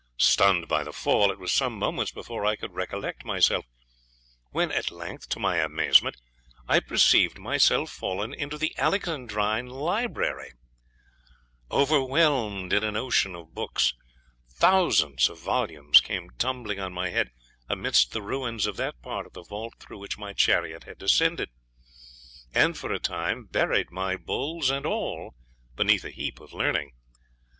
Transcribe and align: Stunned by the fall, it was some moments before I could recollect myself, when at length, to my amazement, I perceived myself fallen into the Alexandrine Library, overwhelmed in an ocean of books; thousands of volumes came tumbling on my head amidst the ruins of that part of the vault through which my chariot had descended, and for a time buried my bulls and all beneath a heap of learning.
Stunned 0.17 0.67
by 0.67 0.83
the 0.83 0.91
fall, 0.91 1.31
it 1.31 1.37
was 1.37 1.51
some 1.51 1.77
moments 1.77 2.11
before 2.11 2.43
I 2.43 2.55
could 2.55 2.73
recollect 2.73 3.23
myself, 3.23 3.67
when 4.49 4.71
at 4.71 4.89
length, 4.89 5.29
to 5.29 5.39
my 5.39 5.57
amazement, 5.57 6.17
I 6.67 6.79
perceived 6.79 7.37
myself 7.37 7.91
fallen 7.91 8.33
into 8.33 8.57
the 8.57 8.73
Alexandrine 8.79 9.67
Library, 9.67 10.53
overwhelmed 11.69 12.73
in 12.73 12.83
an 12.83 12.95
ocean 12.97 13.35
of 13.35 13.53
books; 13.53 13.93
thousands 14.49 15.29
of 15.29 15.37
volumes 15.37 16.01
came 16.01 16.31
tumbling 16.39 16.79
on 16.79 16.93
my 16.93 17.09
head 17.11 17.29
amidst 17.69 18.11
the 18.11 18.23
ruins 18.23 18.65
of 18.65 18.77
that 18.77 18.99
part 19.03 19.27
of 19.27 19.33
the 19.33 19.43
vault 19.43 19.75
through 19.79 19.99
which 19.99 20.17
my 20.17 20.33
chariot 20.33 20.85
had 20.85 20.97
descended, 20.97 21.51
and 22.55 22.75
for 22.75 22.91
a 22.91 22.97
time 22.97 23.45
buried 23.45 23.91
my 23.91 24.17
bulls 24.17 24.71
and 24.71 24.87
all 24.87 25.35
beneath 25.75 26.03
a 26.03 26.09
heap 26.09 26.39
of 26.39 26.53
learning. 26.53 26.93